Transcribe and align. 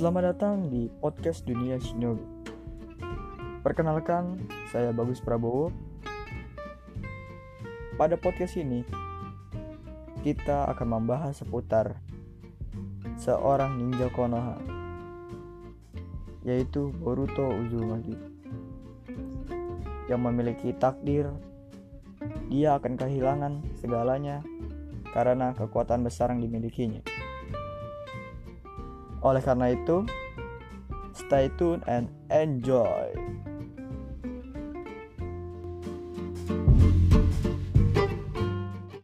Selamat 0.00 0.32
datang 0.32 0.72
di 0.72 0.88
podcast 0.88 1.44
Dunia 1.44 1.76
Shinobi. 1.76 2.24
Perkenalkan, 3.60 4.40
saya 4.72 4.96
Bagus 4.96 5.20
Prabowo. 5.20 5.68
Pada 8.00 8.16
podcast 8.16 8.56
ini, 8.56 8.80
kita 10.24 10.72
akan 10.72 10.88
membahas 10.88 11.44
seputar 11.44 12.00
seorang 13.20 13.76
ninja 13.76 14.08
Konoha, 14.16 14.56
yaitu 16.48 16.96
Boruto 16.96 17.52
Uzumaki, 17.60 18.16
yang 20.08 20.24
memiliki 20.24 20.72
takdir 20.80 21.28
dia 22.48 22.72
akan 22.80 22.96
kehilangan 22.96 23.60
segalanya 23.76 24.40
karena 25.12 25.52
kekuatan 25.52 26.00
besar 26.08 26.32
yang 26.32 26.40
dimilikinya. 26.40 27.04
Oleh 29.20 29.44
karena 29.44 29.76
itu, 29.76 30.08
stay 31.12 31.52
tune 31.60 31.84
and 31.84 32.08
enjoy. 32.32 33.12